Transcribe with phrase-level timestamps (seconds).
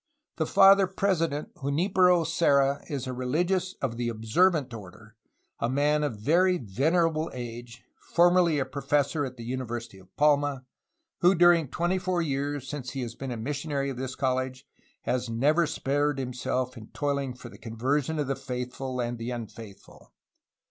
[0.37, 5.15] "The Father President Junlpero Serra is a religious of the Observant order/
[5.59, 7.83] a man of very venerable age,
[8.15, 10.65] formerly professor at the University of Palma,
[11.19, 14.65] who during twenty four years, since he has been a missionary of this college,
[15.03, 19.29] has never spared him self in toiling for the conversion of the faithful and the
[19.29, 20.11] unfaith ful.